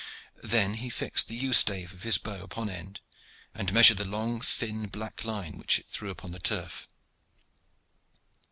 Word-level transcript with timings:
Then 0.41 0.73
he 0.81 0.89
fixed 0.89 1.27
the 1.27 1.35
yew 1.35 1.53
stave 1.53 1.93
of 1.93 2.01
his 2.01 2.17
bow 2.17 2.41
upon 2.43 2.71
end 2.71 3.01
and 3.53 3.71
measured 3.71 3.97
the 3.99 4.03
long, 4.05 4.41
thin, 4.41 4.87
black 4.87 5.23
line 5.25 5.59
which 5.59 5.77
it 5.77 5.85
threw 5.85 6.09
upon 6.09 6.31
the 6.31 6.39
turf. 6.39 6.87